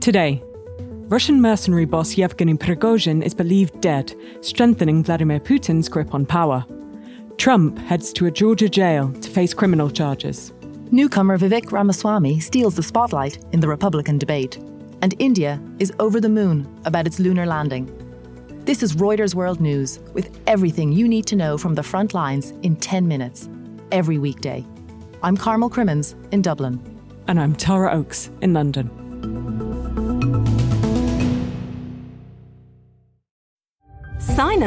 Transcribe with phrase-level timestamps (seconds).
[0.00, 0.42] Today,
[1.10, 6.64] Russian mercenary boss Yevgeny Prigozhin is believed dead, strengthening Vladimir Putin's grip on power.
[7.36, 10.54] Trump heads to a Georgia jail to face criminal charges.
[10.90, 14.56] Newcomer Vivek Ramaswamy steals the spotlight in the Republican debate.
[15.02, 17.84] And India is over the moon about its lunar landing.
[18.64, 22.52] This is Reuters World News with everything you need to know from the front lines
[22.62, 23.50] in 10 minutes,
[23.92, 24.64] every weekday.
[25.22, 26.80] I'm Carmel Crimmins in Dublin.
[27.28, 29.09] And I'm Tara Oakes in London.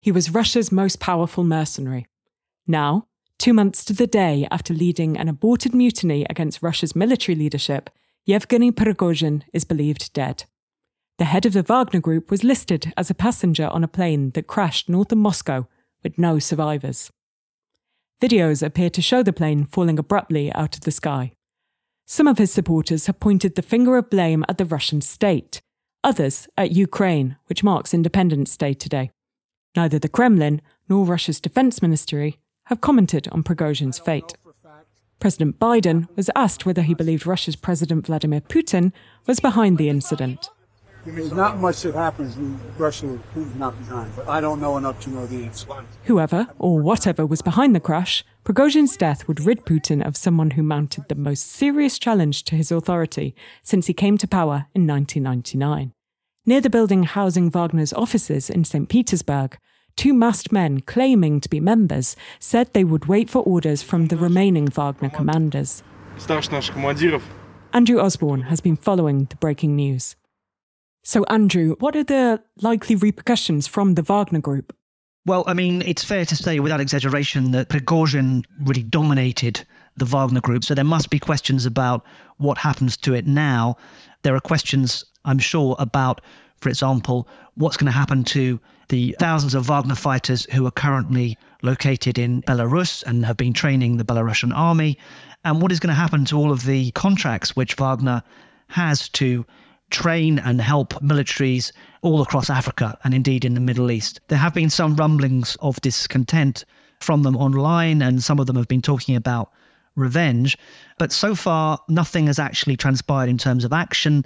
[0.00, 2.06] He was Russia's most powerful mercenary.
[2.66, 3.06] Now,
[3.38, 7.90] two months to the day after leading an aborted mutiny against Russia's military leadership,
[8.24, 10.44] Yevgeny Prigozhin is believed dead.
[11.18, 14.46] The head of the Wagner Group was listed as a passenger on a plane that
[14.46, 15.66] crashed north of Moscow
[16.02, 17.10] with no survivors.
[18.22, 21.32] Videos appear to show the plane falling abruptly out of the sky.
[22.06, 25.60] Some of his supporters have pointed the finger of blame at the Russian state,
[26.02, 29.10] others at Ukraine, which marks Independence Day today.
[29.76, 34.34] Neither the Kremlin nor Russia's defense ministry have commented on Prigozhin's fate.
[35.20, 38.92] President Biden was asked whether he believed Russia's President Vladimir Putin
[39.26, 40.48] was behind the incident.
[41.06, 45.00] There's not much that happens when Russia is not behind, but I don't know enough
[45.00, 45.66] to know the answer.
[46.04, 50.62] Whoever or whatever was behind the crash, Prigozhin's death would rid Putin of someone who
[50.62, 55.92] mounted the most serious challenge to his authority since he came to power in 1999.
[56.46, 58.88] Near the building housing Wagner's offices in St.
[58.88, 59.58] Petersburg,
[59.94, 64.16] two masked men claiming to be members said they would wait for orders from the
[64.16, 65.82] remaining Wagner commanders.
[67.74, 70.16] Andrew Osborn has been following the breaking news.
[71.02, 74.74] So, Andrew, what are the likely repercussions from the Wagner group?
[75.26, 80.40] Well, I mean, it's fair to say without exaggeration that Prigozhin really dominated the Wagner
[80.40, 80.64] group.
[80.64, 82.04] So there must be questions about
[82.38, 83.76] what happens to it now.
[84.22, 86.20] There are questions I'm sure, about,
[86.60, 91.38] for example, what's going to happen to the thousands of Wagner fighters who are currently
[91.62, 94.98] located in Belarus and have been training the Belarusian army,
[95.44, 98.22] and what is going to happen to all of the contracts which Wagner
[98.68, 99.44] has to
[99.90, 101.72] train and help militaries
[102.02, 104.20] all across Africa and indeed in the Middle East.
[104.28, 106.64] There have been some rumblings of discontent
[107.00, 109.50] from them online, and some of them have been talking about
[109.96, 110.56] revenge.
[110.98, 114.24] But so far, nothing has actually transpired in terms of action.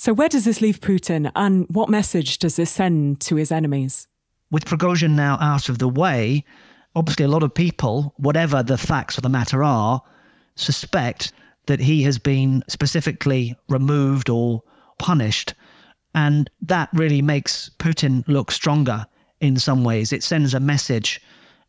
[0.00, 4.08] So, where does this leave Putin, and what message does this send to his enemies?
[4.50, 6.42] With Prigozhin now out of the way,
[6.96, 10.00] obviously a lot of people, whatever the facts of the matter are,
[10.54, 11.34] suspect
[11.66, 14.62] that he has been specifically removed or
[14.98, 15.52] punished.
[16.14, 19.04] And that really makes Putin look stronger
[19.42, 20.14] in some ways.
[20.14, 21.20] It sends a message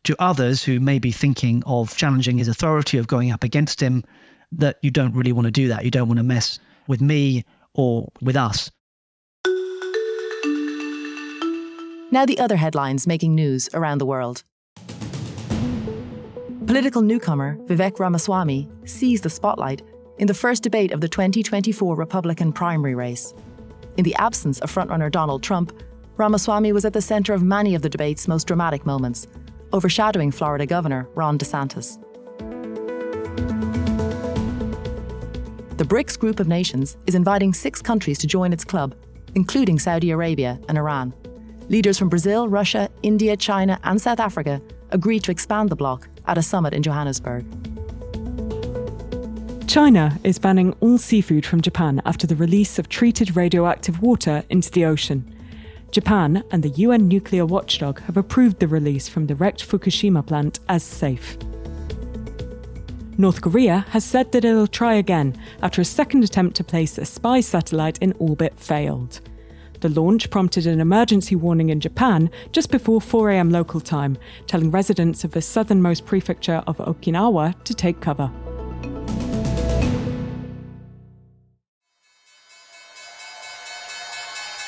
[0.04, 4.02] to others who may be thinking of challenging his authority, of going up against him,
[4.52, 5.84] that you don't really want to do that.
[5.84, 7.44] You don't want to mess with me
[7.74, 8.70] or with us.
[12.10, 14.44] Now, the other headlines making news around the world.
[16.66, 19.82] Political newcomer Vivek Ramaswamy seized the spotlight
[20.18, 23.34] in the first debate of the 2024 Republican primary race.
[23.96, 25.72] In the absence of frontrunner Donald Trump,
[26.16, 29.26] Ramaswamy was at the center of many of the debate's most dramatic moments,
[29.72, 31.98] overshadowing Florida Governor Ron DeSantis.
[35.82, 38.94] The BRICS group of nations is inviting six countries to join its club,
[39.34, 41.12] including Saudi Arabia and Iran.
[41.70, 46.38] Leaders from Brazil, Russia, India, China, and South Africa agreed to expand the bloc at
[46.38, 47.44] a summit in Johannesburg.
[49.66, 54.70] China is banning all seafood from Japan after the release of treated radioactive water into
[54.70, 55.34] the ocean.
[55.90, 60.60] Japan and the UN nuclear watchdog have approved the release from the wrecked Fukushima plant
[60.68, 61.36] as safe.
[63.22, 67.04] North Korea has said that it'll try again after a second attempt to place a
[67.04, 69.20] spy satellite in orbit failed.
[69.78, 75.22] The launch prompted an emergency warning in Japan just before 4am local time, telling residents
[75.22, 78.28] of the southernmost prefecture of Okinawa to take cover.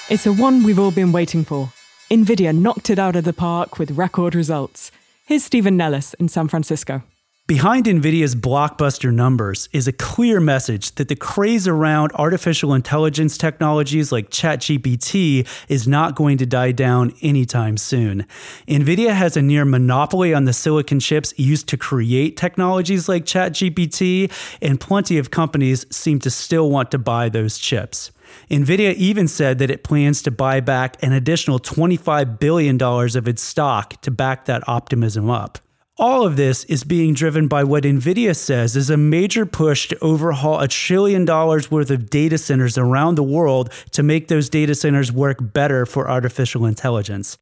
[0.09, 1.73] It's the one we've all been waiting for.
[2.09, 4.93] Nvidia knocked it out of the park with record results.
[5.27, 7.03] Here's Stephen Nellis in San Francisco.
[7.47, 14.11] Behind NVIDIA's blockbuster numbers is a clear message that the craze around artificial intelligence technologies
[14.11, 18.25] like ChatGPT is not going to die down anytime soon.
[18.67, 24.33] NVIDIA has a near monopoly on the silicon chips used to create technologies like ChatGPT,
[24.63, 28.11] and plenty of companies seem to still want to buy those chips.
[28.51, 33.43] NVIDIA even said that it plans to buy back an additional $25 billion of its
[33.43, 35.59] stock to back that optimism up.
[35.97, 39.99] All of this is being driven by what NVIDIA says is a major push to
[40.01, 44.75] overhaul a trillion dollars worth of data centers around the world to make those data
[44.75, 47.39] centers work better for artificial intelligence.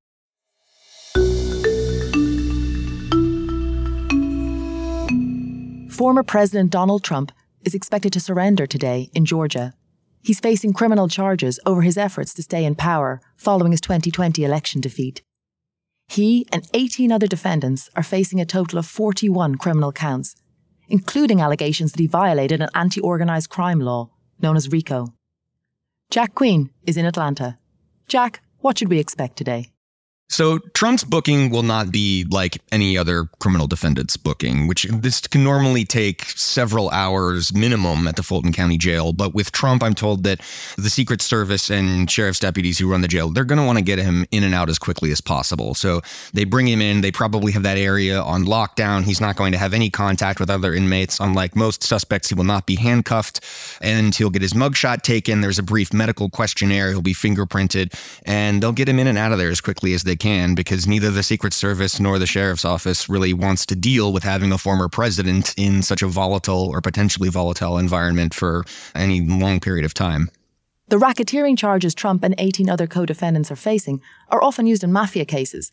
[5.90, 7.32] Former President Donald Trump
[7.64, 9.72] is expected to surrender today in Georgia.
[10.20, 14.82] He's facing criminal charges over his efforts to stay in power following his 2020 election
[14.82, 15.22] defeat.
[16.08, 20.37] He and 18 other defendants are facing a total of 41 criminal counts,
[20.88, 24.10] including allegations that he violated an anti organised crime law
[24.40, 25.14] known as RICO.
[26.10, 27.58] Jack Queen is in Atlanta.
[28.06, 29.71] Jack, what should we expect today?
[30.32, 35.44] So Trump's booking will not be like any other criminal defendant's booking, which this can
[35.44, 39.12] normally take several hours minimum at the Fulton County Jail.
[39.12, 40.40] But with Trump, I'm told that
[40.79, 43.84] the Secret Service and sheriff's deputies who run the jail, they're going to want to
[43.84, 45.75] get him in and out as quickly as possible.
[45.75, 46.00] So
[46.32, 47.02] they bring him in.
[47.02, 49.05] They probably have that area on lockdown.
[49.05, 51.20] He's not going to have any contact with other inmates.
[51.20, 53.44] Unlike most suspects, he will not be handcuffed
[53.82, 55.43] and he'll get his mugshot taken.
[55.43, 56.88] There's a brief medical questionnaire.
[56.88, 57.93] He'll be fingerprinted
[58.25, 60.86] and they'll get him in and out of there as quickly as they can because
[60.86, 64.58] neither the Secret Service nor the sheriff's office really wants to deal with having a
[64.58, 68.64] former president in such a volatile or potentially volatile environment for
[68.94, 70.30] any long period of time.
[70.86, 74.92] The racketeering charges Trump and 18 other co defendants are facing are often used in
[74.92, 75.72] mafia cases.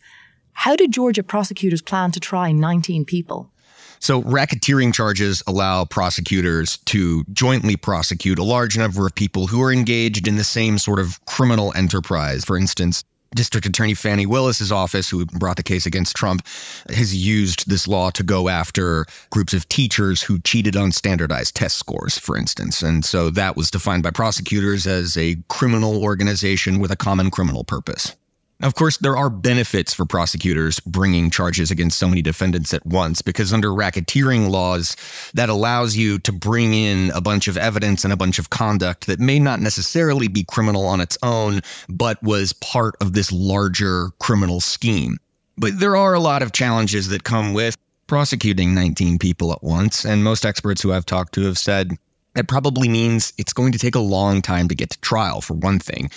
[0.54, 3.52] How do Georgia prosecutors plan to try 19 people?
[4.00, 9.72] So, racketeering charges allow prosecutors to jointly prosecute a large number of people who are
[9.72, 12.46] engaged in the same sort of criminal enterprise.
[12.46, 13.04] For instance,
[13.36, 16.46] District Attorney Fani Willis's office, who brought the case against Trump,
[16.90, 21.78] has used this law to go after groups of teachers who cheated on standardized test
[21.78, 22.82] scores, for instance.
[22.82, 27.64] And so that was defined by prosecutors as a criminal organization with a common criminal
[27.64, 28.16] purpose.
[28.62, 33.22] Of course, there are benefits for prosecutors bringing charges against so many defendants at once
[33.22, 34.98] because under racketeering laws,
[35.34, 39.08] that allows you to bring in a bunch of evidence and a bunch of conduct
[39.08, 44.10] that may not necessarily be criminal on its own, but was part of this larger
[44.20, 45.18] criminal scheme.
[45.58, 47.78] But there are a lot of challenges that come with
[48.08, 51.94] prosecuting 19 people at once, and most experts who I've talked to have said
[52.34, 55.54] that probably means it's going to take a long time to get to trial, for
[55.54, 56.10] one thing.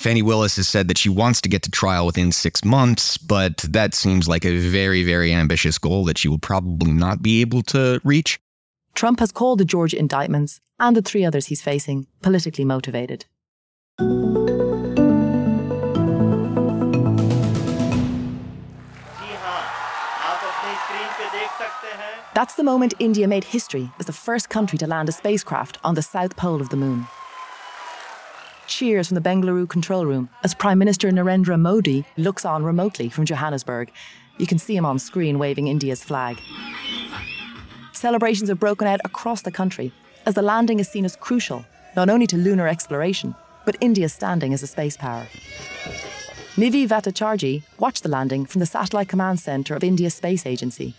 [0.00, 3.58] Fani Willis has said that she wants to get to trial within six months, but
[3.68, 7.60] that seems like a very, very ambitious goal that she will probably not be able
[7.64, 8.40] to reach.
[8.94, 13.26] Trump has called the Georgia indictments and the three others he's facing politically motivated.
[22.32, 25.94] That's the moment India made history as the first country to land a spacecraft on
[25.94, 27.06] the south pole of the moon
[28.70, 33.26] cheers from the Bengaluru control room as Prime Minister Narendra Modi looks on remotely from
[33.26, 33.90] Johannesburg.
[34.38, 36.40] You can see him on screen waving India's flag.
[37.92, 39.92] Celebrations have broken out across the country
[40.24, 43.34] as the landing is seen as crucial, not only to lunar exploration,
[43.66, 45.26] but India's standing as a space power.
[46.56, 50.94] Nivi Bhattacharjee watched the landing from the Satellite Command Centre of India's Space Agency.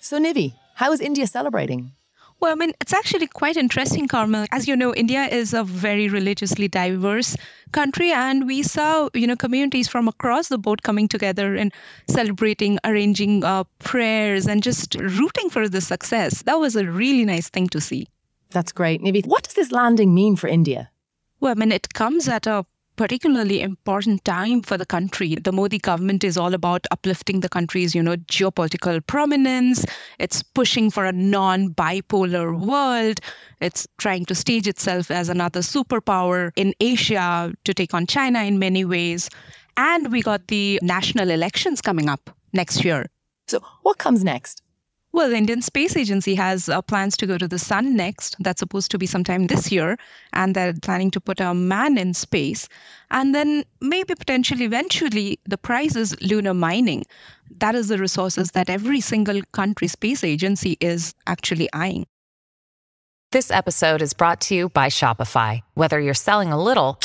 [0.00, 1.92] So, Nivi, how is India celebrating?
[2.40, 4.46] Well, I mean, it's actually quite interesting, Carmel.
[4.52, 7.36] As you know, India is a very religiously diverse
[7.72, 11.72] country, and we saw, you know, communities from across the board coming together and
[12.08, 16.42] celebrating, arranging uh, prayers, and just rooting for the success.
[16.42, 18.06] That was a really nice thing to see.
[18.50, 19.02] That's great.
[19.02, 20.90] Nivi, what does this landing mean for India?
[21.40, 22.64] Well, I mean, it comes at a
[22.98, 25.36] particularly important time for the country.
[25.36, 29.86] The Modi government is all about uplifting the country's, you know, geopolitical prominence.
[30.18, 33.20] It's pushing for a non-bipolar world.
[33.60, 38.58] It's trying to stage itself as another superpower in Asia to take on China in
[38.58, 39.30] many ways.
[39.76, 43.06] And we got the national elections coming up next year.
[43.46, 44.60] So, what comes next?
[45.12, 48.36] Well, the Indian Space Agency has uh, plans to go to the sun next.
[48.40, 49.96] That's supposed to be sometime this year.
[50.34, 52.68] And they're planning to put a man in space.
[53.10, 57.06] And then maybe potentially eventually the prize is lunar mining.
[57.58, 62.06] That is the resources that every single country space agency is actually eyeing.
[63.32, 65.60] This episode is brought to you by Shopify.
[65.74, 66.98] Whether you're selling a little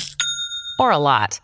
[0.78, 1.40] or a lot,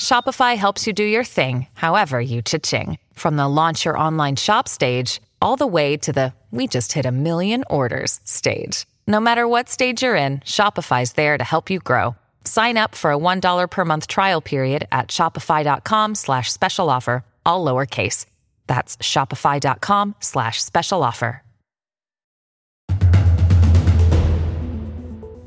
[0.00, 2.98] Shopify helps you do your thing, however you cha-ching.
[3.14, 7.06] From the launch your online shop stage all the way to the we just hit
[7.06, 8.86] a million orders stage.
[9.06, 12.16] No matter what stage you're in, Shopify's there to help you grow.
[12.44, 17.64] Sign up for a $1 per month trial period at shopify.com slash special offer, all
[17.64, 18.26] lowercase.
[18.66, 21.42] That's shopify.com slash special offer.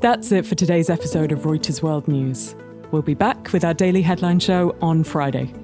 [0.00, 2.54] That's it for today's episode of Reuters World News.
[2.90, 5.54] We'll be back with our daily headline show on Friday.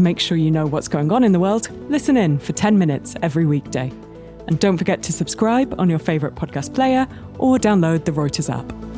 [0.00, 2.78] To make sure you know what's going on in the world, listen in for 10
[2.78, 3.92] minutes every weekday.
[4.46, 8.89] And don't forget to subscribe on your favourite podcast player or download the Reuters app.